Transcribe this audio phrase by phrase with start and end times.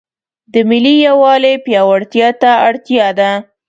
[0.53, 3.31] د ملي یووالي پیاوړتیا ته اړتیا ده.